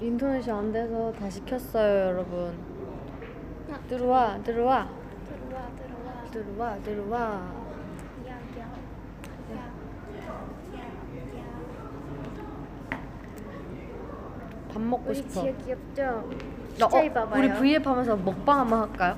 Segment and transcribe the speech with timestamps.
[0.00, 2.54] 인터넷이 안 돼서 다 시 켰어요, 여러분.
[3.88, 4.88] 들어와, 들어와,
[5.28, 5.68] 들어와
[6.30, 6.30] 들어와.
[6.30, 7.20] 들어와, 들어와.
[8.26, 8.72] 야, 야.
[9.52, 9.56] 야.
[10.74, 11.50] 야, 야.
[14.72, 15.40] 밥 먹고 우리 싶어.
[15.42, 16.30] 지혜 귀엽죠?
[16.78, 17.38] 나, DJ 봐봐요.
[17.40, 19.16] 우리 V앱 하면서 먹방 한번 할까요?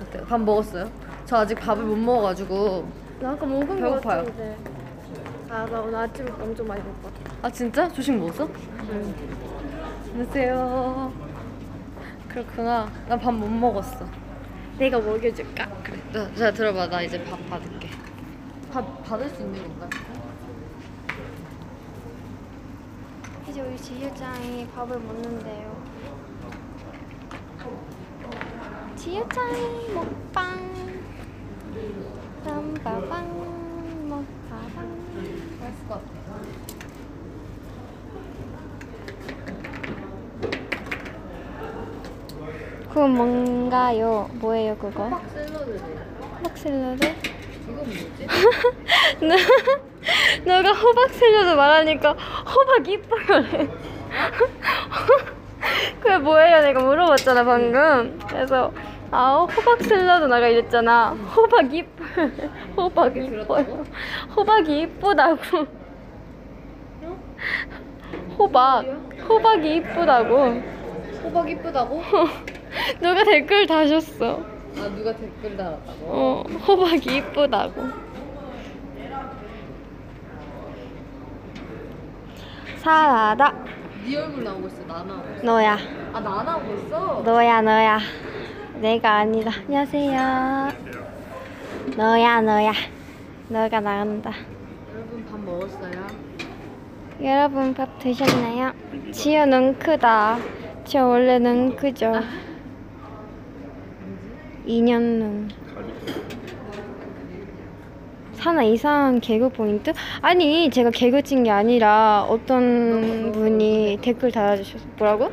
[0.00, 0.24] 어때요?
[0.24, 0.90] 밥 먹었어요?
[1.26, 2.88] 저 아직 밥을 못 먹어가지고.
[3.20, 4.24] 나 아까 먹은 거 배고파요.
[4.24, 4.56] 같은데.
[5.50, 7.20] 아, 나 오늘 아침에 엄청 많이 먹거든.
[7.42, 7.88] 아 진짜?
[7.88, 8.48] 조식 먹었어?
[8.90, 9.14] 응.
[10.22, 11.12] 안녕하세요.
[12.28, 12.90] 그렇구나.
[13.08, 14.04] 나 밥 못 먹었어.
[14.76, 15.68] 내가 먹여줄까?
[15.84, 16.02] 그래.
[16.12, 16.88] 자, 자 들어봐.
[16.88, 17.88] 나 이제 밥 받을게.
[18.72, 19.88] 밥 받을 수 있는 건가?
[23.48, 25.84] 이제 우리 지혜짱이 밥을 먹는데요.
[28.96, 30.58] 지혜짱이 먹방.
[32.44, 34.98] 땀바방 먹바방.
[35.60, 36.87] 맛있을 것 같아.
[42.98, 44.28] 그건 뭔가요?
[44.40, 45.04] 뭐예요 그거?
[45.04, 45.78] 호박 샐러드래.
[46.42, 47.06] 호박 샐러드?
[47.68, 48.26] 이건 뭐지?
[49.22, 49.36] 너-
[50.62, 53.68] 너가 호박 샐러드 말하니까 호박 이뻐요래.
[56.00, 56.60] 그게 뭐예요?
[56.62, 58.18] 내가 물어봤잖아 방금.
[58.26, 58.72] 그래서
[59.12, 61.10] 아 호박 샐러드 나가 이랬잖아.
[61.36, 62.04] 호박 이뻐.
[62.76, 63.64] 호박 이뻐요.
[63.64, 63.84] 그렇다고?
[64.36, 65.66] 호박이 이쁘다고.
[68.36, 68.84] 호박.
[69.28, 70.62] 호박이 이쁘다고.
[71.22, 72.02] 호박 이쁘다고?
[73.00, 74.40] 누가 댓글 다셨어.
[74.76, 76.04] 아 누가 댓글 달았다고?
[76.06, 77.88] 어, 호박이 이쁘다고.
[82.78, 83.52] 사라다.
[84.06, 84.82] 네 얼굴 나오고 있어.
[84.86, 85.42] 나 나오고 있어.
[85.44, 85.78] 너야.
[86.12, 87.22] 아 나 나오고 있어?
[87.24, 87.98] 너야, 너야.
[88.80, 89.50] 내가 아니다.
[89.66, 90.68] 안녕하세요.
[91.96, 92.72] 너야, 너야.
[93.48, 94.32] 너가 나간다.
[94.94, 96.06] 여러분 밥 먹었어요?
[97.22, 98.72] 여러분 밥 드셨나요?
[99.12, 100.38] 지효 눈 크다.
[100.84, 102.12] 저 원래 눈 크죠?
[104.68, 105.48] 2년 눈.
[108.34, 109.92] 사나 이상한 개그 포인트?
[110.20, 114.84] 아니 제가 개그 친 게 아니라 어떤 분이 댓글 달아주셨어.
[114.98, 115.32] 뭐라고?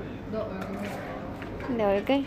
[1.70, 2.24] 내 얼굴?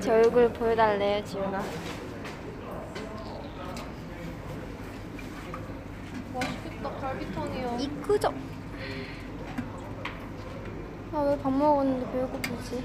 [0.00, 1.22] 제 얼굴 보여달래요.
[6.34, 6.90] 맛있겠다.
[7.00, 7.76] 갈비탕이요.
[7.80, 8.32] 이쁘죠?
[11.12, 12.84] 아왜밥 먹었는데 배고프지?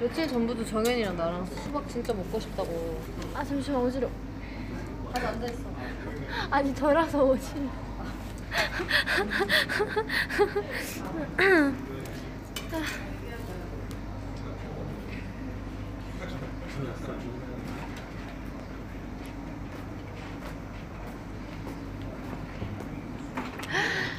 [0.00, 3.00] 며칠 전부터 정현이랑 나랑 수박 진짜 먹고 싶다고.
[3.34, 4.08] 아 잠시만 어지러.
[5.12, 5.62] 다시 앉아 있어.
[6.50, 7.62] 아니 덜어서 어지러.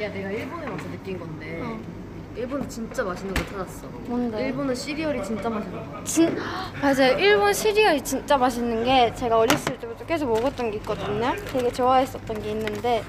[0.01, 1.94] 야 내가 일본에 와서 느낀 건데 어.
[2.35, 3.87] 일본에 진짜 맛있는 거 찾았어.
[4.07, 4.47] 뭔데?
[4.47, 6.03] 일본은 시리얼이 진짜 맛있어.
[6.03, 6.37] 진
[6.81, 7.17] 맞아요.
[7.17, 11.33] 일본 시리얼이 진짜 맛있는 게 제가 어렸을 때부터 계속 먹었던 게 있거든요.
[11.51, 13.03] 되게 좋아했었던 게 있는데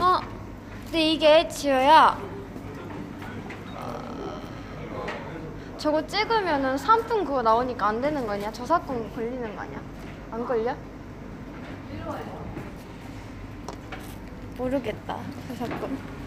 [0.00, 0.20] 어
[0.84, 2.18] 근데 이게 지효야
[3.74, 5.08] 어,
[5.76, 8.52] 저거 찍으면은 상품 그거 나오니까 안 되는 거 아니야?
[8.52, 9.80] 저작권 걸리는 거 아니야?
[10.30, 10.76] 안 걸려?
[14.56, 15.18] 모르겠다
[15.48, 16.21] 저작권.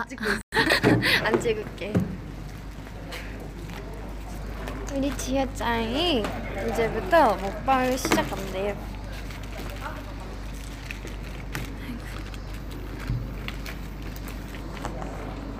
[0.00, 0.40] 아, 찍고 있어.
[1.26, 1.92] 안 찍을게.
[4.94, 6.24] 우리 지효짱이
[6.70, 8.76] 이제부터 먹방을 시작한대요.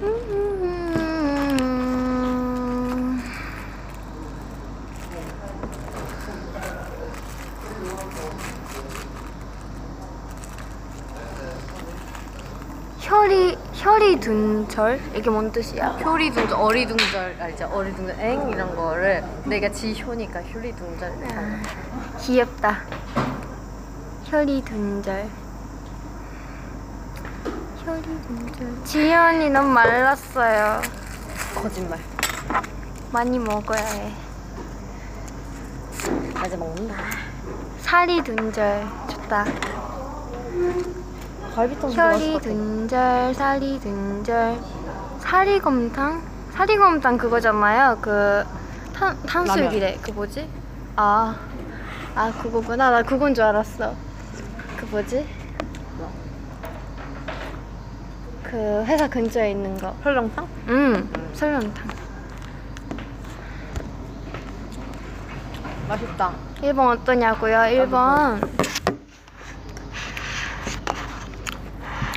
[0.03, 0.41] 음.
[13.01, 13.57] 혈이
[14.21, 15.93] 혈이 둔절 이게 뭔 뜻이야?
[16.05, 17.67] 효리둥절, 어리둥절 알죠?
[17.73, 21.63] 어리둥절 엥 이런 거를 내가 지효니까 효리둥절 거야.
[22.19, 22.81] 귀엽다.
[24.25, 25.27] 혈이 둔절.
[27.85, 28.85] 혈이 둔절.
[28.85, 30.83] 지연이 너무 말랐어요.
[31.55, 31.99] 거짓말.
[33.11, 34.13] 많이 먹어야 해.
[36.35, 36.95] 아직 먹는다.
[37.81, 39.47] 살이 둔절 좋다.
[41.55, 44.59] 갈비탕 혈이 둔절, 살이 둔절.
[45.19, 46.23] 사리곰탕?
[46.53, 47.99] 사리곰탕 그거잖아요.
[48.01, 48.45] 그
[48.95, 49.99] 탄, 탄수육이래.
[50.03, 50.49] 그 뭐지?
[50.97, 51.37] 아,
[52.15, 52.91] 아 그거구나.
[52.91, 53.95] 나 그건 줄 알았어.
[54.77, 55.27] 그 뭐지?
[58.45, 59.95] 그 회사 근처에 있는 거.
[60.03, 60.49] 설렁탕?
[60.69, 61.89] 음, 설렁탕.
[65.89, 66.33] 맛있다.
[66.63, 67.65] 일본 어떠냐고요?
[67.67, 68.41] 일본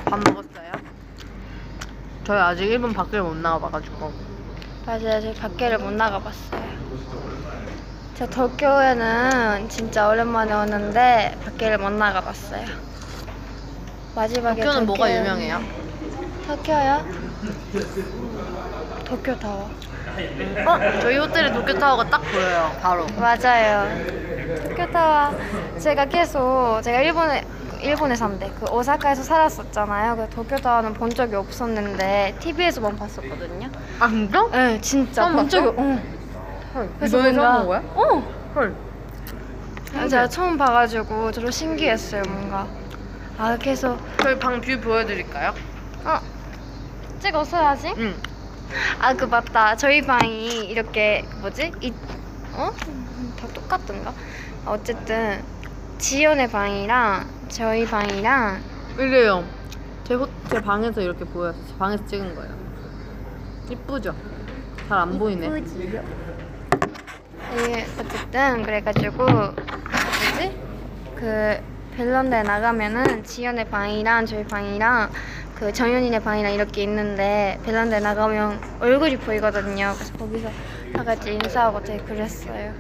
[0.05, 0.71] 밥 먹었어요?
[2.25, 4.11] 저희 아직 일본 밖을 못 나가봐가지고.
[4.85, 5.21] 맞아요.
[5.21, 6.63] 저희 밖에를 못 나가봤어요.
[8.15, 12.65] 저 도쿄에는 진짜 오랜만에 오는데 밖에를 못 나가봤어요.
[14.15, 15.61] 마지막에 도쿄는 뭐가 도쿄- 유명해요?
[16.47, 17.05] 도쿄요?
[19.05, 19.69] 도쿄 타워.
[20.67, 20.99] 어?
[21.01, 22.71] 저희 호텔에 도쿄 타워가 딱 보여요.
[22.81, 23.05] 바로.
[23.17, 23.89] 맞아요.
[24.69, 25.35] 도쿄 타워.
[25.79, 27.43] 제가 계속 제가 일본에
[27.83, 28.51] 일본에 산대.
[28.59, 30.15] 그 오사카에서 살았었잖아요.
[30.15, 33.69] 그 도쿄 타워는 본 적이 없었는데 TV에서만 봤었거든요.
[33.99, 34.47] 아 진짜?
[34.51, 35.75] 네, 진짜 처음 본 적이.
[35.75, 35.81] 봤어?
[35.81, 36.01] 어.
[36.75, 36.89] 헐.
[36.97, 37.83] 그래서 너네 뭔가- 처음 본 거야?
[37.95, 38.51] 어.
[38.55, 38.75] 헐.
[40.09, 42.65] 제가 처음 봐가지고 저도 신기했어요 뭔가
[43.37, 45.53] 아 계속 저희 방 view 보여드릴까요?
[46.03, 46.19] 어
[47.19, 48.15] 찍었어야지 응.
[48.99, 51.93] 아 그 맞다 저희 방이 이렇게 뭐지 이
[52.53, 52.71] 어?
[52.87, 54.13] 음, 다 똑같던가
[54.65, 55.43] 어쨌든
[55.99, 58.61] 지연의 방이랑 저희 방이랑
[58.97, 59.43] 이래요.
[60.03, 62.51] 제, 호, 제 방에서 이렇게 보여서 제 방에서 찍은 거예요.
[63.69, 64.15] 이쁘죠?
[64.89, 65.47] 잘 안 보이네.
[67.55, 70.57] 예, 어쨌든 그래가지고 뭐지
[71.15, 71.57] 그
[71.95, 75.11] 벨런드에 나가면은 지연의 방이랑 저희 방이랑
[75.55, 79.93] 그 정연이네 방이랑 이렇게 있는데 벨런드에 나가면 얼굴이 보이거든요.
[79.95, 80.49] 그래서 거기서
[80.95, 82.73] 다 같이 인사하고 되게 그랬어요.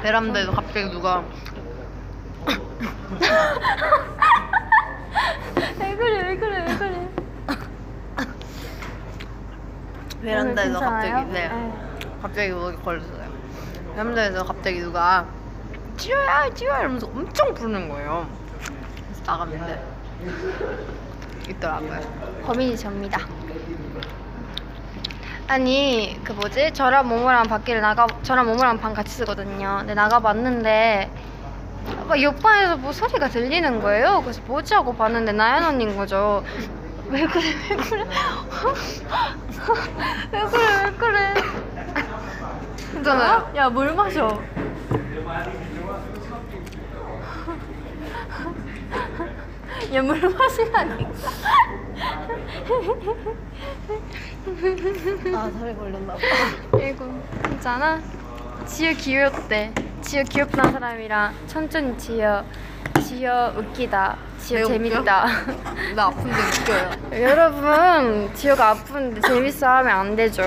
[0.00, 1.24] 베란다에서 갑자기 누가
[5.78, 7.08] 왜 그래 왜 그래 왜 그래?
[10.22, 11.32] 베란다에서 오늘 갑자기 괜찮아요?
[11.32, 11.72] 네.
[12.22, 13.24] 갑자기 목이 걸렸어요.
[13.94, 15.26] 베란다에서 갑자기 누가
[15.96, 18.26] 지효야 지효야 이러면서 엄청 부르는 거예요.
[18.58, 19.84] 그래서 나갔는데
[21.50, 22.00] 있더라고요.
[22.46, 23.20] 범인이 접니다.
[25.46, 29.76] 아니 그 뭐지 저랑 모모랑 밖에를 나가 저랑 모모랑 방 같이 쓰거든요.
[29.80, 31.10] 근데 나가봤는데
[32.08, 34.20] 막 옆방에서 뭐 소리가 들리는 거예요.
[34.22, 36.44] 그래서 뭐지 하고 봤는데 나연 언니인 거죠.
[37.08, 38.04] 왜 그래 왜 그래
[40.32, 41.34] 왜 그래 왜 그래
[42.92, 43.50] 괜찮아요.
[43.56, 44.40] 야 물 마셔.
[49.92, 51.10] 야 물 마시라니까.
[55.36, 56.18] 아 살이 걸렸나 봐.
[56.78, 57.08] 이거
[57.42, 58.00] 괜찮아?
[58.66, 59.72] 지효 귀엽대.
[60.02, 62.42] 지효 귀엽다는 사람이랑 천천히 지효.
[63.02, 64.16] 지효 웃기다.
[64.38, 65.26] 지효 내가 재밌다.
[65.94, 66.90] 나 아픈데 웃겨요.
[67.22, 70.42] 여러분 지효가 아픈데 재밌어 하면 안 되죠.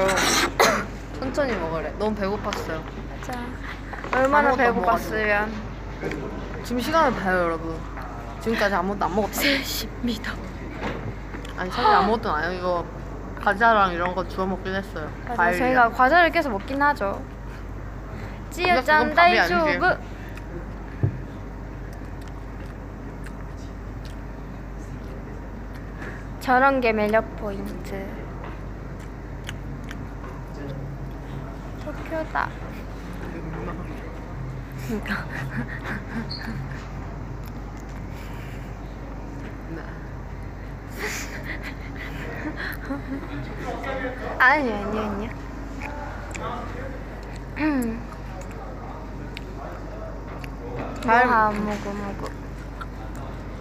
[1.19, 1.93] 천천히 먹으래.
[1.97, 2.81] 너무 배고팠어요.
[3.19, 3.39] 맞아.
[4.13, 5.49] 얼마나 아무것도 안 배고팠으면.
[6.63, 7.77] 지금 시간을 봐요 여러분.
[8.41, 9.57] 지금까지 아무것도 안 먹었어요.
[9.59, 10.31] 3십니다.
[11.57, 12.57] 아니 사실 아무것도 안 해요.
[12.59, 12.85] 이거
[13.43, 15.09] 과자랑 이런 거 주워 먹긴 했어요.
[15.23, 15.59] 맞아, 과일이랑.
[15.67, 17.21] 저희가 과자를 계속 먹긴 하죠.
[18.83, 19.15] 짠 아니지.
[19.15, 19.97] 다이조브.
[26.39, 28.05] 저런 게 매력 포인트.
[31.83, 32.49] 도쿄다.
[34.87, 35.25] 그러니까.
[44.39, 45.29] 아니 아니 아니야.
[50.97, 51.01] 음.
[51.01, 52.27] 잘- 뭐하 먹고 먹고.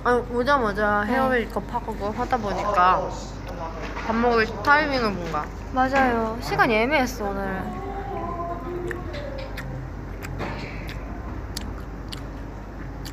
[0.04, 1.12] 아니 오자마자 네.
[1.14, 3.10] 헤어 메이크업 하고 하다 보니까
[4.06, 6.38] 밥 먹을 타이밍을 뭔가 맞아요.
[6.40, 7.62] 시간이 애매했어 오늘.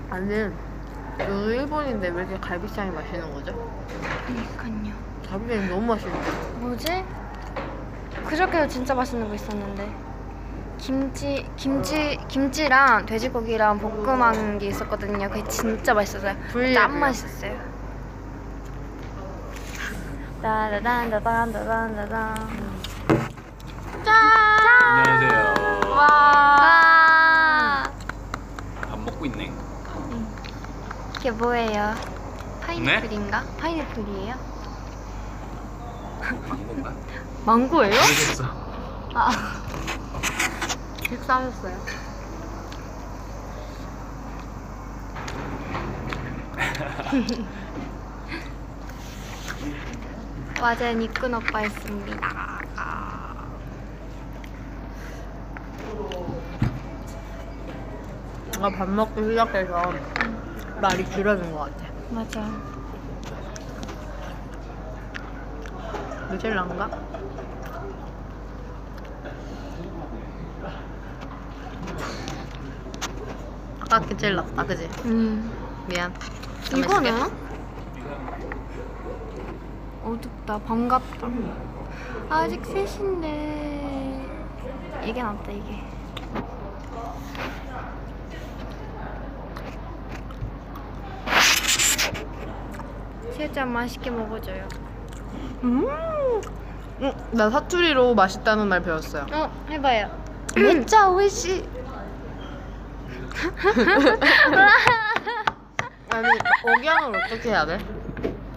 [0.09, 0.31] 아니
[1.19, 3.53] 여기 일본인데 왜 이렇게 갈비탕이 맛있는 거죠?
[4.27, 4.93] 그니까요.
[5.29, 7.03] 갈비탕이 너무 맛있는데 뭐지?
[8.27, 9.93] 그저께도 진짜 맛있는 거 있었는데
[10.85, 15.29] 김치 김치 김치랑 돼지고기랑 볶음한 게 있었거든요.
[15.29, 16.35] 그게 진짜 맛있었어요.
[16.75, 16.99] 땀.
[16.99, 17.57] 맛있었어요.
[20.41, 22.35] 따다단다단다단다단.
[24.03, 24.15] 짠!
[24.97, 25.53] 안녕하세요.
[25.95, 27.83] 와!
[28.89, 29.53] 밥 먹고 있네.
[31.17, 31.95] 이게 뭐예요?
[32.61, 33.45] 파인애플인가?
[33.57, 34.35] 파인애플이에요?
[36.49, 36.93] 망고인가?
[37.45, 37.93] 망고예요?
[37.93, 38.43] 모르겠어.
[39.13, 39.31] 아,
[41.13, 41.77] 식사하셨어요?
[50.61, 52.53] 어제 니꾼 오빠 했습니다.
[58.57, 59.93] 뭔가 밥 먹기 시작해서
[60.81, 61.85] 말이 길어진 것 같아.
[62.09, 62.41] 맞아.
[66.31, 67.02] 누젤라인가?
[74.17, 74.89] 제일 낫다, 그지?
[75.05, 75.51] 음.
[75.87, 76.11] 미안.
[76.63, 77.11] 좀 이거는.
[80.03, 80.57] 어둡다.
[80.59, 81.27] 반갑다.
[82.29, 84.27] 아직 셋인데
[85.05, 85.83] 이게 낫다 이게.
[93.35, 94.67] 세잔 맛있게 먹어줘요.
[95.63, 95.87] 음.
[97.01, 99.25] 음, 나 사투리로 맛있다는 말 배웠어요.
[99.33, 100.09] 어 해봐요.
[101.11, 101.67] 오이시.
[106.11, 106.27] 아니
[106.65, 107.77] 억양을 어떻게 해야 돼?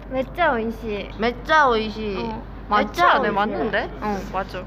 [0.09, 1.09] 맥자 오이시.
[1.17, 2.15] 매짜 오이시.
[2.19, 3.19] 어, 맞죠?
[3.19, 3.29] 네.
[3.31, 3.89] 맞는데?
[4.01, 4.63] 어 맞아.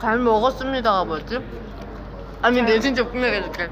[0.00, 1.40] 잘 먹었습니다가 뭐였지?
[2.42, 3.68] 아니 내 진짜 분명히 해줄게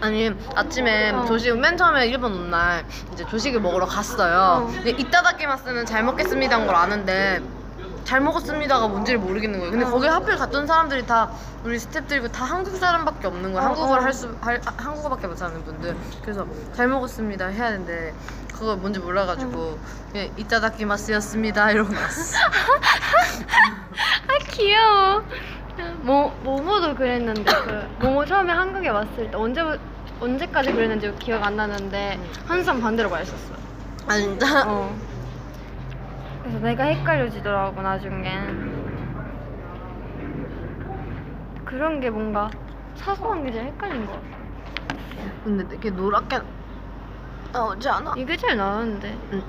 [0.00, 1.24] 아니 아침에 어.
[1.24, 4.66] 조식 맨 처음에 일본 온 날 이제 조식을 먹으러 갔어요 어.
[4.72, 7.40] 근데 이따다키마스는 잘 먹겠습니다인 걸 아는데
[8.06, 9.90] 잘 먹었습니다가 뭔지를 모르겠는 거예요 근데 어.
[9.90, 11.30] 거기 하필 갔던 사람들이 다
[11.64, 14.04] 우리 스태프들이고 다 한국 사람밖에 없는 거예요 어, 한국어를 어.
[14.04, 18.14] 할수 할, 아, 한국어밖에 못하는 분들 그래서 잘 먹었습니다 해야 되는데
[18.54, 19.78] 그걸 뭔지 몰라가지고
[20.12, 22.38] 그냥 이따다키마스였습니다 이러고 났어
[24.28, 25.22] 아 귀여워.
[26.00, 29.62] 모 모모도 그랬는데 그 모모 처음에 한국에 왔을 때 언제
[30.20, 33.54] 언제까지 그랬는지 기억 안 나는데 항상 반대로 말했었어.
[34.06, 34.64] 아 진짜?
[34.66, 34.96] 어.
[36.46, 38.86] 그래서 내가 헷갈려지더라고 나중엔.
[41.64, 42.48] 그런 게 뭔가
[42.94, 44.24] 사소한 게 제일 헷갈린 것 같아.
[45.42, 46.38] 근데 되게 노랗게
[47.52, 48.14] 나오지 않아?
[48.16, 49.18] 이게 제일 나은데.
[49.32, 49.42] 응.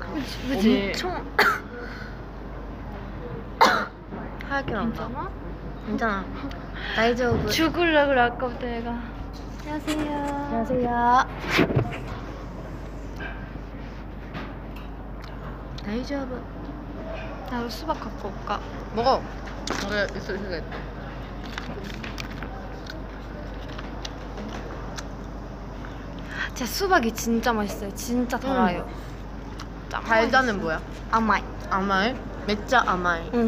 [0.00, 0.48] 그치?
[0.48, 0.86] 그치?
[0.86, 1.22] 엄청
[4.48, 5.04] 하얗게 나온다.
[5.06, 5.30] 괜찮아?
[5.86, 6.24] 괜찮아.
[6.96, 7.50] 다이저브.
[7.50, 8.98] 죽을라 그래 아까부터 내가.
[9.66, 10.16] 안녕하세요.
[10.86, 12.17] 안녕하세요.
[15.88, 16.44] 大丈夫.
[17.50, 18.60] 나도 수박 갖고 올까?
[18.94, 19.22] 먹어.
[19.88, 20.60] 그래 있어 있어.
[26.54, 27.94] 제 수박이 진짜 맛있어요.
[27.94, 28.86] 진짜 달아요.
[29.88, 30.60] 짱 달자는.
[30.60, 30.78] 뭐야?
[31.10, 31.42] 아마이.
[31.70, 32.14] 아마이?
[32.46, 33.30] 매짜 아마이.
[33.32, 33.46] 응.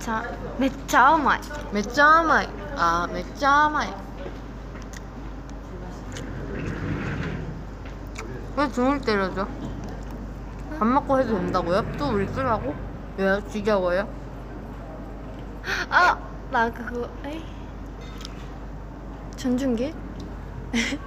[0.00, 0.24] 자,
[0.58, 1.38] めっちゃ甘
[1.70, 1.77] い.
[1.77, 2.48] めっちゃ甘い.
[2.76, 3.94] 아 めっちゃ甘い.
[8.56, 9.46] 왜 등을 때려줘?
[10.78, 11.84] 밥 먹고 해도 된다고요?
[11.98, 12.74] 또 우리 쓰라고?
[13.16, 14.06] 왜 지겨워요?
[15.90, 16.18] 아,
[16.50, 17.42] 나 그거 에이.
[19.36, 19.94] 전중기?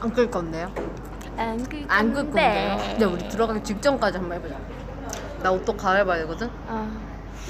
[0.00, 0.70] 안 끌 건데요?
[1.36, 2.76] 안끌 안끌 건데요?
[2.78, 4.56] 근데 우리 들어가기 직전까지 한번 해보자.
[5.42, 6.48] 나 옷도 갈아입어야 되거든?
[6.68, 6.88] 아,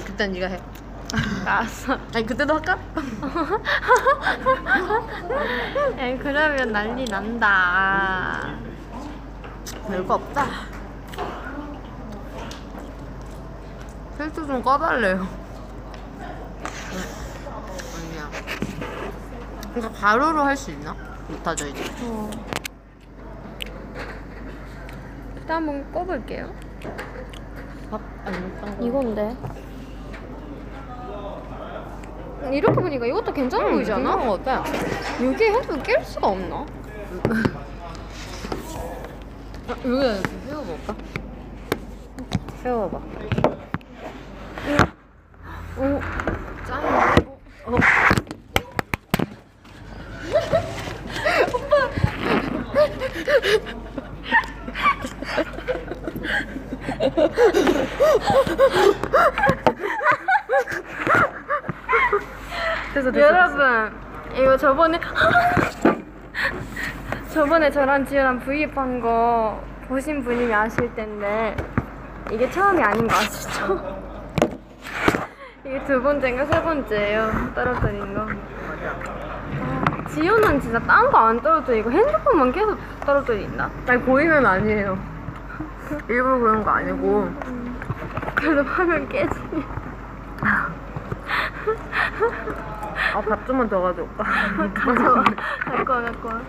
[0.04, 0.60] 그땐 네가 해.
[1.46, 1.96] 알았어.
[2.14, 2.78] 아니 그때도 할까?
[6.06, 8.54] 에이, 그러면 난리 난다.
[9.88, 10.46] 별거 없다.
[14.16, 15.26] 헬스 좀 꺼달래요.
[17.96, 18.30] 아니야.
[19.74, 20.94] 그러니까 가루로 할 수 있나?
[21.28, 21.82] 못하죠 이제.
[22.02, 22.30] 어.
[25.34, 26.54] 일단 한번 꺼볼게요.
[27.90, 28.86] 밥 아니면 딴 거.
[28.86, 29.36] 이건데.
[32.52, 34.16] 이렇게 보니까 이것도 괜찮아 보이지 않아?
[34.16, 34.64] 괜찮은 거 같아.
[35.24, 36.66] 여기에 핸드폰 낄 수가 없나?
[39.68, 40.94] 아, 여기다 이렇게 세워볼까?
[42.62, 42.98] 세워봐.
[45.78, 46.00] 오,
[46.66, 47.16] 짱이야.
[47.66, 47.76] 어.
[63.12, 63.36] 됐어, 됐어.
[63.36, 63.92] 여러분
[64.36, 65.00] 이거 저번에
[67.30, 71.56] 저번에 저랑 지우랑 V앱 한 거 보신 분이면 아실 텐데
[72.30, 74.02] 이게 처음이 아닌 거 아시죠?
[75.64, 78.26] 이게 두 번째인가 세 번째예요 떨어뜨린 거.
[79.60, 83.70] 아, 지우는 진짜 딴 거 안 떨어뜨리고 핸드폰만 계속 떨어뜨린다.
[83.88, 84.98] 아니, 보이면 아니에요.
[86.08, 87.28] 일부러 그런 거 아니고.
[88.36, 89.64] 그래도 화면 깨지니.
[93.16, 94.24] 아, 밥 좀만 더 가져올까?
[94.74, 95.24] 가져와.
[95.24, 96.42] 갖고 와 갖고 와.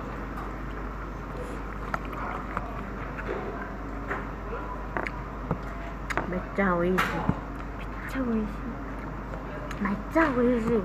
[6.30, 6.98] 진짜 오이시.
[8.10, 8.48] 차 보이시.
[9.80, 10.84] 진짜 오이시.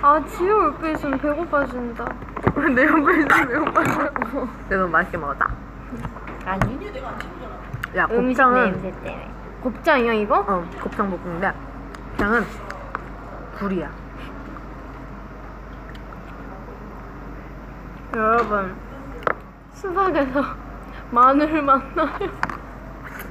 [0.00, 2.04] 아 지효 옆에 있으면 배고파진다.
[2.74, 4.10] 내 옆에 있으면 배고파서.
[4.70, 5.50] 내가 맛있게 먹었다.
[6.46, 6.80] 아니?
[7.94, 9.30] 야 음식 곱창은 냄새 때문에.
[9.60, 10.38] 곱창이야 이거?
[10.48, 11.69] 어 곱창 볶음인데
[12.20, 12.44] 그냥은
[13.58, 13.90] 굴이야.
[18.14, 18.76] 여러분
[19.72, 20.44] 수박에서
[21.10, 22.08] 마늘 만나요.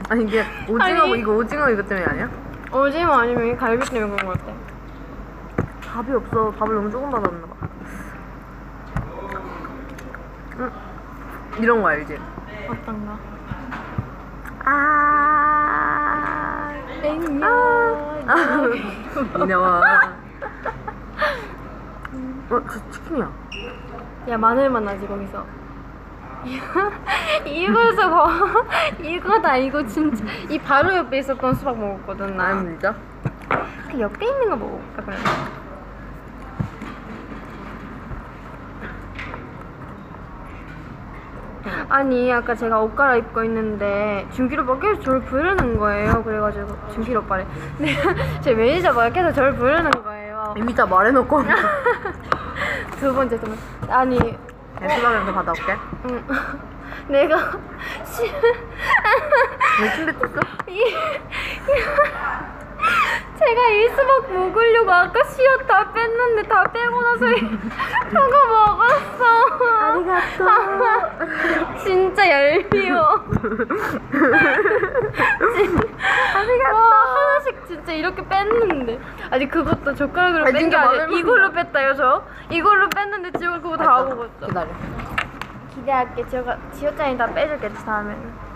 [0.09, 1.19] 아니 이게 오징어 아니.
[1.19, 2.27] 이거 오징어 이거 때문에 아니야?
[2.73, 4.53] 오징어 아니면 이 갈비 때문에 그런 것 같아.
[5.93, 6.49] 밥이 없어.
[6.57, 7.67] 밥을 너무 조금 받았나 봐.
[10.57, 10.71] 응.
[11.59, 12.17] 이런 거 알지?
[12.67, 13.19] 어떤가?
[14.65, 15.59] 아.
[17.03, 18.08] 냉면.
[19.43, 19.81] 이나와.
[22.49, 23.31] 어, 저 치킨이야.
[24.29, 25.45] 야 마늘 만 나지 거기서.
[27.45, 28.63] 이거서 봐.
[29.01, 30.23] 이거다 이거 진짜.
[30.49, 32.45] 이 바로 옆에 있었던 수박 먹었거든 나.
[32.45, 32.95] 아니 진짜?
[33.91, 35.17] 그 옆에 있는 거 먹어볼까 그래.
[41.89, 47.45] 아니 아까 제가 옷 갈아입고 있는데 준길 오빠 계속 저를 부르는 거예요 그래가지고 준길 오빠래
[47.79, 47.95] 네,
[48.41, 51.43] 제 매니저가 계속 저를 부르는 거예요 이미 다 말해놓고.
[52.99, 54.17] 두 번째 두 번째 아니
[54.79, 55.75] 내 수박이랑 받아올게.
[56.09, 56.23] 응.
[57.09, 57.51] 내가
[58.05, 58.23] 시...
[59.81, 60.83] 왜 이...
[63.39, 67.39] 제가 이 수박 먹으려고 아까 씨앗 다 뺐는데 다 빼고 나서 이-
[68.11, 69.23] 저거 먹었어.
[69.81, 71.79] 아리가또.
[71.83, 73.23] 진짜 얄미워.
[76.35, 76.75] 아리가또.
[76.75, 78.99] 와 하나씩 진짜 이렇게 뺐는데
[79.31, 82.23] 아니 그것도 젓가락으로 아니, 뺀게 진짜 아니라 이걸로 뺐다요 저.
[82.49, 84.47] 이걸로 뺐는데 지금 그거 다 먹었어.
[84.47, 84.67] 기다려.
[85.75, 86.27] 기대할게.
[86.27, 88.48] 제가 지효짱이 다 빼줄게 다음에는.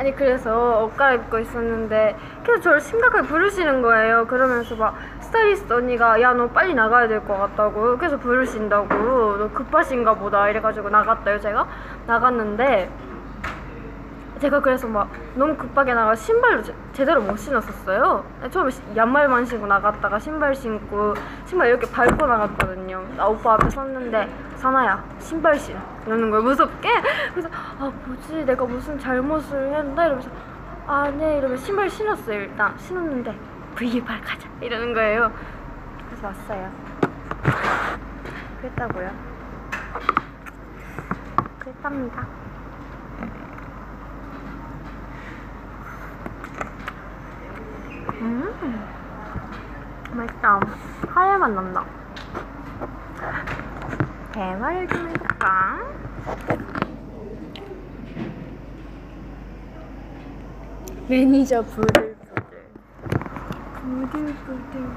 [0.00, 4.26] 아니 그래서 옷 갈아입고 있었는데 계속 저를 심각하게 부르시는 거예요.
[4.26, 8.88] 그러면서 막 스타일리스트 언니가 야 너 빨리 나가야 될 것 같다고 계속 부르신다고.
[8.88, 10.48] 너 급하신가 보다.
[10.48, 11.68] 이래가지고 나갔다요 제가.
[12.06, 12.90] 나갔는데
[14.40, 18.24] 제가 그래서 막 너무 급하게 나가 신발도 제, 제대로 못 신었었어요.
[18.50, 23.04] 처음에 시- 양말만 신고 나갔다가 신발 신고 신발 이렇게 밟고 나갔거든요.
[23.16, 25.76] 나 오빠 앞에 섰는데 사나야 신발 신
[26.06, 26.88] 이러는 거예요 무섭게.
[27.32, 30.30] 그래서 아 뭐지 내가 무슨 잘못을 했나 이러면서
[30.86, 33.38] 아네 이러면 신발 신었어요 일단 신었는데
[33.76, 35.30] V발 가자 이러는 거예요.
[36.08, 36.70] 그래서 왔어요.
[38.62, 39.10] 그랬다고요.
[41.58, 42.39] 그랬답니다.
[48.20, 48.44] 음.
[50.12, 50.60] 맛있다.
[51.08, 51.84] 하얘 맛 난다.
[54.32, 55.78] 대화를 좀 해볼까?
[61.08, 62.16] 매니저 부들부들
[63.80, 64.90] 부들부들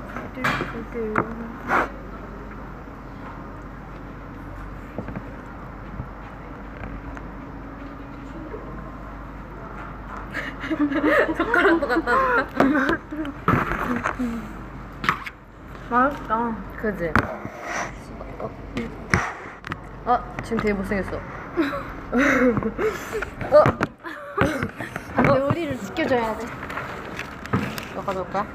[0.94, 1.14] 부들부들
[11.38, 12.94] 젓가락도 갖다 줄까?
[15.90, 17.12] 맛있다 그지?
[18.40, 18.50] 어?
[20.06, 20.36] 어?
[20.44, 21.16] 지금 되게 못생겼어.
[21.16, 21.22] 어?
[25.16, 26.46] 안돼 우리를 지켜줘야 돼
[27.96, 28.46] 너 가져올 거야?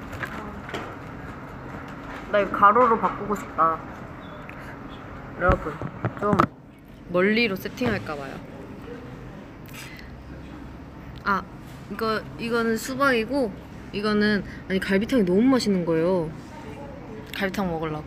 [2.31, 3.79] 나 이거 가로로 바꾸고 싶다.
[5.41, 5.73] 여러분,
[6.21, 6.37] 좀
[7.11, 8.35] 멀리로 세팅할까 봐요.
[11.25, 11.43] 아,
[11.91, 13.51] 이거 이거는 수박이고
[13.93, 16.31] 이거는 아니 갈비탕이 너무 맛있는 거예요.
[17.39, 18.05] 갈비탕 먹으려고.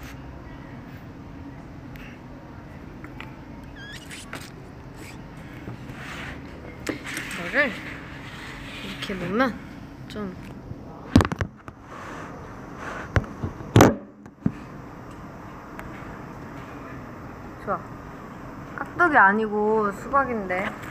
[7.39, 7.72] 이거를
[8.84, 9.58] 이렇게 놓으면
[10.10, 10.36] 좀
[17.63, 17.80] 좋아.
[18.78, 20.90] 깍두기 아니고 수박인데.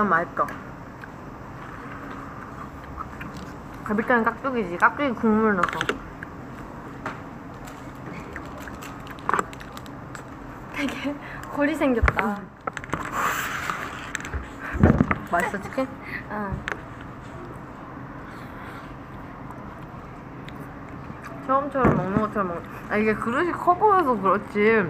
[0.00, 0.46] 완전 맛있다.
[3.84, 4.78] 갈비탕은 깍두기지.
[4.78, 5.78] 깍두기 국물 넣어서.
[10.72, 11.14] 되게
[11.52, 12.38] 거리 생겼다
[15.30, 15.86] 맛있어, 치킨?
[16.30, 16.58] 응
[21.46, 22.62] 처음처럼 먹는 것처럼 먹.
[22.88, 24.86] 아 이게 그릇이 커 보여서 그렇지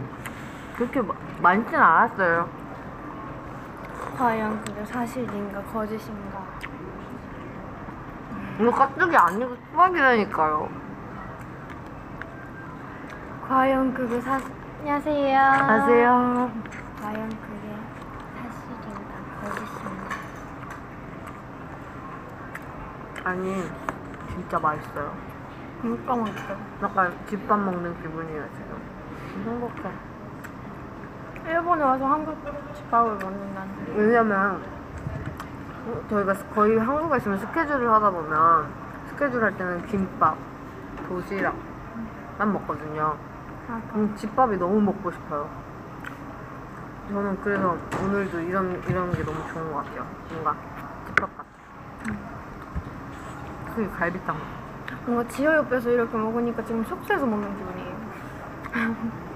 [0.77, 2.60] 그렇게 마- 많진 않았어요.
[4.21, 6.45] 과연 그게 사실인가 거짓인가
[8.61, 10.69] 이거 깍두기 아니고 수박이라니까요.
[13.49, 14.39] 과연 그게 사
[14.81, 15.41] 안녕하세요.
[15.41, 16.53] 아세요?
[17.01, 17.75] 과연 그게
[18.37, 20.11] 사실인가 거짓인가?
[23.25, 23.65] 아니
[24.29, 25.17] 진짜 맛있어요.
[25.81, 26.57] 진짜 맛있어.
[26.83, 28.83] 약간 집밥 먹는 기분이에요 지금.
[29.47, 30.10] 행복해.
[31.47, 32.37] 일본에 와서 한국
[32.75, 33.95] 집밥을 먹는다는.
[33.97, 34.63] 왜냐면
[35.87, 38.67] 어, 저희가 거의 한국에 있으면 스케줄을 하다 보면
[39.09, 40.37] 스케줄 할 때는 김밥,
[41.09, 43.17] 도시락만 먹거든요.
[43.69, 45.49] 아, 음, 집밥이 너무 먹고 싶어요.
[47.09, 50.07] 저는 그래서 오늘도 이런 이런 게 너무 좋은 것 같아요.
[50.31, 50.55] 뭔가
[51.07, 51.51] 집밥 같아.
[53.75, 54.37] 그 갈비탕.
[55.07, 59.21] 뭔가 지효 옆에서 이렇게 먹으니까 지금 숙소에서 먹는 기분이에요.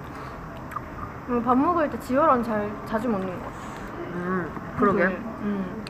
[1.27, 3.57] 뭔가 밥 먹을 때 지효랑 잘 자주 먹는 것 같아.
[4.15, 5.05] 음, 그러게.
[5.07, 5.85] 음.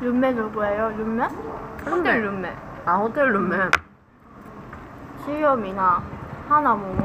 [0.00, 0.90] 룸메 누구예요?
[0.90, 1.24] 룸메?
[1.86, 2.56] 호텔 룸메.
[2.84, 3.70] 아 호텔 룸메.
[5.24, 6.02] 지효, 미나,
[6.48, 7.02] 하나, 모모,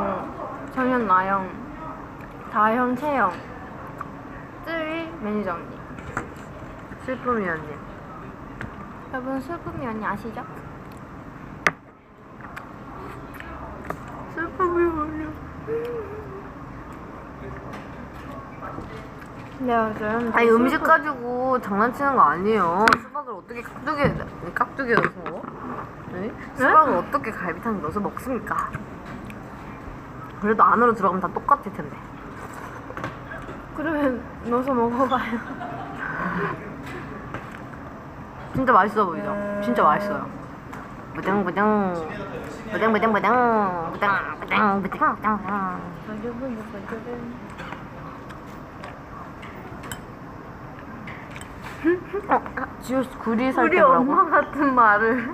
[0.73, 1.49] 정현, 나영,
[2.52, 3.34] 다현, 채영,
[4.65, 5.78] 쯔위, 매니저 언니.
[7.06, 7.67] 슬픔이 언니.
[9.12, 10.43] 여러분 슬픔이 언니 아시죠?
[14.34, 15.28] 슬픔이 언니.
[19.59, 22.85] 네, 요즘 아니 음식 가지고 장난치는 거 아니에요.
[23.01, 24.15] 수박을 어떻게 깍두기에
[24.53, 25.41] 깍두기에 넣어서?
[26.11, 26.31] 네?
[26.55, 28.69] 수박을 어떻게 갈비탕에 넣어서 먹습니까?
[30.41, 31.95] 그래도 안으로 들어가면 다 똑같을 텐데.
[33.75, 35.39] 그러면 넣어서 먹어봐요.
[38.53, 39.61] 진짜 맛있어 보이죠?
[39.63, 40.27] 진짜 맛있어요.
[41.15, 41.93] 무등무등
[42.71, 43.31] 무등무등무등
[43.91, 45.83] 무등무등 무등무등 어,
[52.82, 54.12] 지우 씨 구리 살 우리 때 뭐라고?
[54.12, 55.34] 엄마 같은 말을.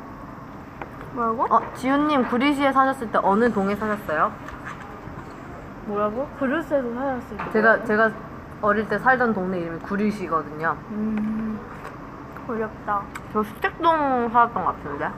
[1.14, 1.44] 뭐라고?
[1.56, 4.32] 어, 지우님 구리시에 사셨을 때 어느 동에 사셨어요?
[5.86, 6.28] 뭐라고?
[6.40, 7.52] 그릇에서 살았을 때.
[7.52, 8.12] 제가 제가
[8.62, 10.78] 어릴 때 살던 동네 이름이 구리시거든요.
[10.92, 11.60] 음.
[12.48, 13.02] 어렵다.
[13.34, 15.10] 저 수택동 살았던 것 같은데.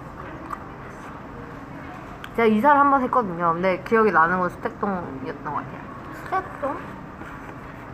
[2.36, 3.54] 제가 이사를 한 번 했거든요.
[3.54, 5.82] 근데 기억이 나는 건 수택동이었던 것 같아요.
[6.26, 6.76] 스텝도?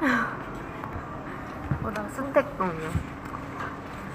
[1.81, 3.16] 뭐라 수택동이요.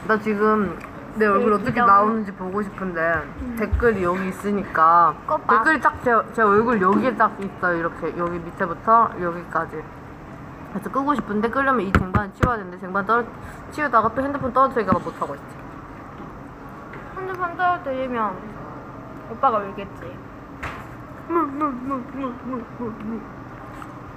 [0.06, 0.78] 나 지금
[1.14, 1.80] 내 얼굴 네, 어떻게.
[1.80, 3.22] 나오는지 보고 싶은데
[3.58, 5.14] 댓글이 여기 있으니까.
[5.48, 7.76] 댓글이 딱제 제 얼굴 여기에 딱 있어요.
[7.78, 9.82] 이렇게 여기 밑에부터 여기까지.
[10.72, 13.22] 그래서 끄고 싶은데 끄려면 이 쟁반을 치워야 되는데 쟁반 떨어
[13.72, 15.44] 치우다가 또 핸드폰 떨어뜨리니까 못 하고 있지.
[17.16, 18.36] 핸드폰 떨어뜨리면
[19.30, 20.16] 오빠가 울겠지.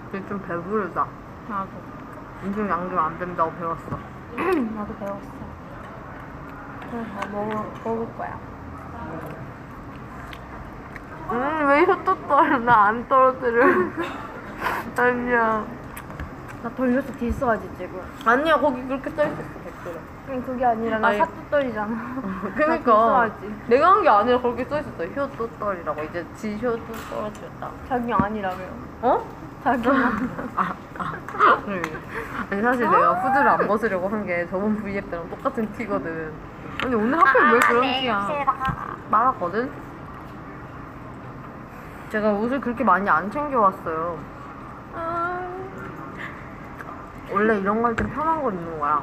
[0.10, 1.06] 이제 좀 배부르다.
[1.50, 1.70] 나도.
[2.44, 4.00] 음식 양념 안 된다고 배웠어.
[4.76, 5.35] 나도 배웠어.
[6.96, 8.40] 그래서 먹을, 먹을 거야.
[11.32, 12.58] 음, 왜 이거 또 떨어?
[12.60, 13.66] 나안 떨어뜨려.
[14.98, 15.66] 아니야.
[16.64, 18.02] 나 돌려서 딜써야지 지금.
[18.26, 20.00] 아니야, 거기 그렇게 써있었어, 댓글에.
[20.30, 21.18] 아니 그게 아니라 나 아니.
[21.18, 22.16] 사투떨이잖아.
[22.56, 22.92] 그니까.
[23.08, 23.56] 써야지.
[23.68, 25.04] 내가 한 게 아니라 그렇게 써있었어.
[25.06, 26.04] 효또떨이라고.
[26.04, 26.80] 이제 지 효또
[27.10, 27.70] 떨어뜨렸다.
[27.90, 28.58] 자기 아니라며.
[29.02, 29.26] 어?
[29.64, 29.90] 자기
[30.56, 31.14] 아, 아.
[32.52, 36.32] 아니, 사실 내가 후드를 안 벗으려고 한 게 저번 V앱 때랑 똑같은 티거든.
[36.86, 38.46] 아니, 오늘 하필 왜 그런 티야?
[39.10, 39.72] 말았거든?
[42.10, 44.20] 제가 옷을 그렇게 많이 안 챙겨왔어요.
[47.32, 49.02] 원래 이런 거 할 때 편한 걸 입는 거야.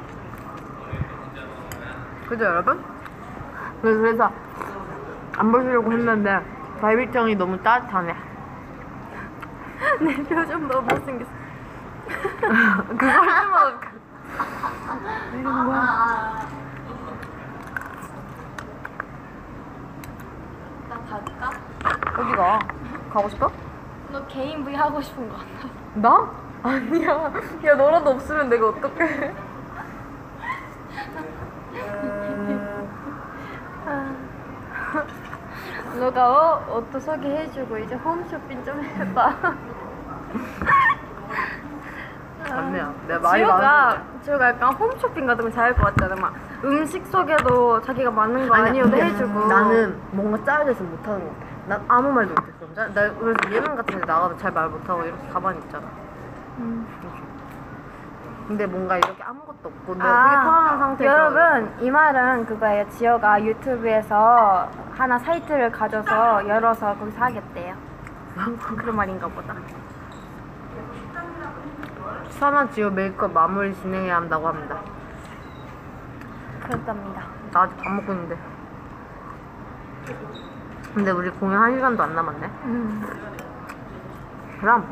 [2.29, 2.81] 그죠, 여러분?
[3.81, 4.31] 그래서, 그래서
[5.37, 6.39] 안 벗으려고 했는데
[6.79, 8.15] 갈비탕이 너무 따뜻하네.
[9.99, 11.29] 내 표정 너무 못생겼어.
[12.07, 13.73] 할 때마다
[15.33, 16.47] 이런 거야.
[21.13, 21.51] 갈까?
[22.17, 22.59] 어디가?
[23.11, 23.51] 가고 싶어?
[24.11, 25.69] 너 개인 V 하고 싶은 거 같아.
[25.95, 26.31] 나?
[26.63, 27.31] 아니야.
[27.65, 29.33] 야, 너라도 없으면 내가 어떡해.
[35.99, 39.55] 너가 어, 옷도 소개해주고 이제 홈쇼핑 좀 해봐.
[43.07, 44.03] 내가 지우가 많은데.
[44.23, 46.15] 지우가 약간 홈쇼핑 같은 거 잘할 것 같잖아.
[46.15, 49.47] 막 음식 소개도 자기가 맞는 거 아니어도 해주고.
[49.47, 51.45] 나는 뭔가 짜야 돼서 못하는 것 같아.
[51.67, 52.65] 난 아무 말도 못했어.
[52.75, 55.85] 나, 나 그래서 예능 같은 데 나가도 잘 말 못하고 이렇게 가만히 있잖아.
[56.59, 56.87] 음.
[58.47, 62.89] 근데 뭔가 이렇게 아무것도 없고 내가 아, 되게 편안한 상태에서 여러분 이 말은 그거예요.
[62.89, 67.73] 지효가 유튜브에서 하나 사이트를 가져서 열어서 거기서 하겠대요.
[68.77, 69.53] 그런 말인가 보다.
[72.29, 74.79] 수아나 지우 메이크업 마무리 진행해야 한다고 합니다.
[76.63, 77.23] 그렇답니다.
[77.51, 78.37] 나 아직 밥 먹고 있는데.
[80.93, 82.47] 근데 우리 공연 한 시간도 안 남았네.
[82.65, 83.03] 음.
[84.59, 84.87] 그럼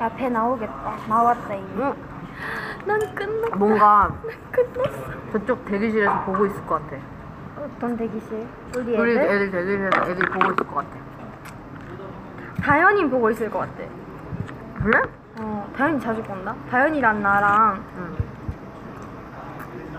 [0.00, 0.96] 야, 배 나오겠다.
[1.08, 1.66] 나왔다, 이미.
[1.82, 1.94] 응,
[2.86, 3.56] 난 끝났다.
[3.56, 4.10] 뭔가
[4.52, 5.32] 끝났어.
[5.32, 7.02] 저쪽 대기실에서 보고 있을 것 같아.
[7.58, 8.46] 어떤 대기실?
[8.76, 9.00] 우리 애들?
[9.00, 10.90] 우리 애들 대기실에서 애들이 보고 있을 것 같아.
[12.62, 13.72] 다현이 보고 있을 것 같아.
[14.82, 15.02] 그래?
[15.40, 16.54] 어, 다현이 자주 본다?
[16.70, 18.16] 다현이랑 나랑 응.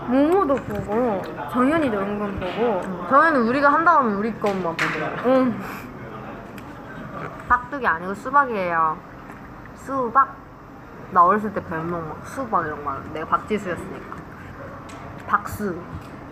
[0.08, 1.22] 모모도 보고
[1.52, 5.30] 정연이도 은근 보고 저희는 우리가 한다고 하면 우리 것만 보고.
[5.30, 5.60] 응.
[7.48, 8.98] 깍두기 아니고 수박이에요.
[9.76, 10.36] 수박.
[11.12, 14.16] 나 어렸을 때 별명 막 수박 이런 거 많았는데 내가 박지수였으니까.
[15.26, 15.80] 박수.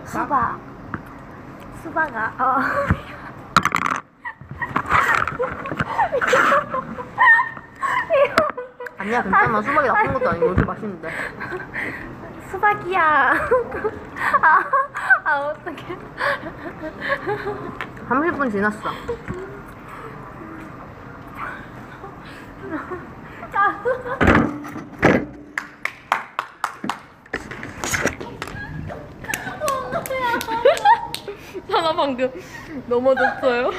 [0.04, 0.58] 수박.
[1.82, 2.56] 수박아 어.
[8.98, 9.62] 아니야 괜찮아.
[9.62, 11.08] 수박이 나쁜 것도 아니고 이렇게 맛있는데.
[12.50, 13.32] 수박이야.
[14.42, 14.64] 아,
[15.24, 15.96] 아 어떡해.
[18.08, 18.90] 30분 지났어.
[31.70, 32.30] 하나 방금
[32.86, 33.70] 넘어졌어요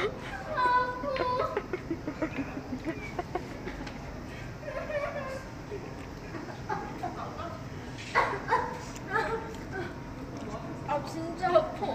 [10.86, 11.86] 아 진짜 아파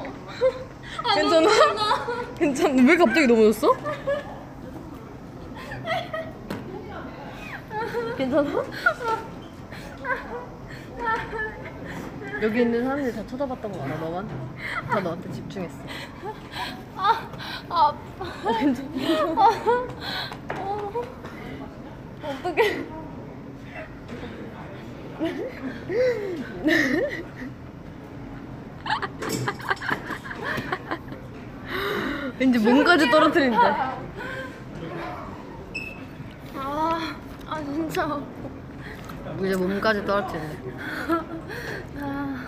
[1.15, 1.49] 괜찮아?
[2.37, 2.83] 괜찮아?
[2.83, 3.75] 왜 갑자기 넘어졌어?
[8.17, 8.63] 괜찮아?
[12.41, 14.27] 여기 있는 사람들이 다 쳐다봤던 거 알아, 너만?
[14.89, 15.77] 다 너한테 집중했어.
[16.95, 17.27] 아,
[17.69, 17.95] 아파.
[18.49, 19.49] 어, 괜찮아?
[20.55, 20.91] 어,
[22.23, 22.85] 어떡해.
[32.37, 33.57] 왠지 몸까지 떨어뜨린대.
[36.55, 37.15] 아,
[37.47, 38.19] 아 진짜.
[39.39, 40.71] 이제 몸까지 떨어뜨린대.
[42.01, 42.45] 아,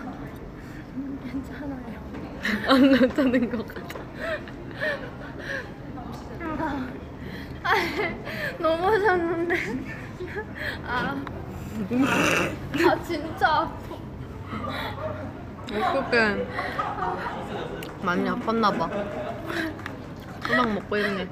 [1.23, 1.97] 괜찮아요.
[2.67, 3.97] 안 괜찮은 것 같아.
[7.63, 7.73] 아,
[8.59, 9.55] 넘어졌는데.
[10.85, 11.23] 아,
[12.89, 13.97] 아 진짜 아파.
[15.69, 16.47] 어떡해.
[18.03, 18.89] 많이 아팠나 봐.
[20.45, 21.27] 수박 먹고 있네.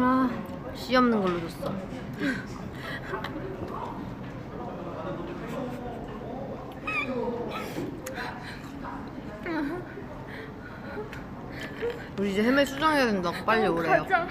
[0.00, 0.28] 아,
[0.74, 1.72] 씨 없는 걸로 줬어.
[12.18, 14.02] 우리 이제 헤매 수정해야 된다고 빨리 오래요.
[14.04, 14.26] 가자.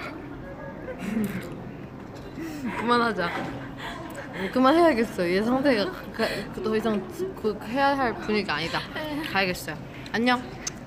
[2.78, 3.30] 그만하자.
[4.52, 5.32] 그만해야겠어요.
[5.34, 7.00] 얘 상태가 그, 그 더 이상
[7.40, 8.80] 그 해야 할 분위기 아니다.
[9.32, 9.76] 가야겠어요.
[10.12, 10.42] 안녕.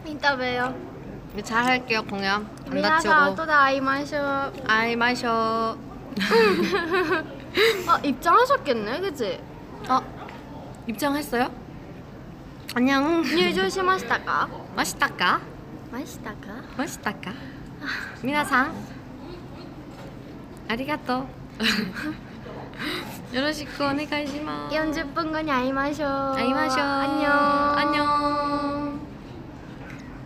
[0.05, 0.75] 이따 봬요.
[1.35, 2.47] 네, 잘 할게요 공연.
[2.65, 3.35] 안 미나가 다치고.
[3.35, 4.51] 또 나이 마셔.
[4.67, 5.77] 아이 마셔.
[7.87, 9.39] 아 입장하셨겠네, 그치?
[9.89, 9.99] 어
[10.87, 11.51] 입장했어요?
[12.75, 13.23] 안녕.
[13.25, 14.47] 유조 시마시다가?
[14.75, 15.41] 맛있다까?
[15.91, 16.61] 마시다가?
[16.77, 17.31] 맛있다까?
[18.21, 18.73] 미나상.
[20.67, 21.27] 아리가또.
[23.32, 24.76] よろしくお願いします。
[24.76, 26.78] 40分後に会いましょう会いましょう。
[26.78, 29.07] 안녕 안녕.